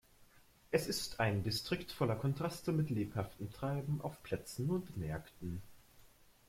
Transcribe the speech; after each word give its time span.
Es 0.71 0.87
ist 0.87 1.19
ein 1.19 1.43
Distrikt 1.43 1.91
voller 1.91 2.15
Kontraste 2.15 2.71
mit 2.71 2.89
lebhaftem 2.89 3.51
Treiben 3.51 4.01
auf 4.01 4.23
Plätzen 4.23 4.71
und 4.71 4.97
Märkten. 4.97 5.61